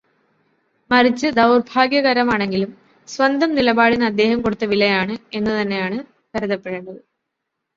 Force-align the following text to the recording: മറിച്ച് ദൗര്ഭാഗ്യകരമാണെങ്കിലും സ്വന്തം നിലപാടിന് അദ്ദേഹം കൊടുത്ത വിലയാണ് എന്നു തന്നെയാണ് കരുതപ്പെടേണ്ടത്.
മറിച്ച് 0.91 1.27
ദൗര്ഭാഗ്യകരമാണെങ്കിലും 1.31 2.71
സ്വന്തം 3.07 3.55
നിലപാടിന് 3.55 4.05
അദ്ദേഹം 4.05 4.41
കൊടുത്ത 4.41 4.65
വിലയാണ് 4.65 5.17
എന്നു 5.33 5.51
തന്നെയാണ് 5.51 5.99
കരുതപ്പെടേണ്ടത്. 6.33 7.01